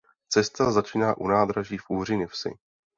Cesta 0.29 0.71
začíná 0.71 1.17
u 1.17 1.27
nádraží 1.27 1.77
v 1.77 1.89
Uhříněvsi. 1.89 2.53